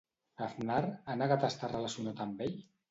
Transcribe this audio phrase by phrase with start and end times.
[0.45, 2.63] Aznar ha negat estar relacionat amb ell?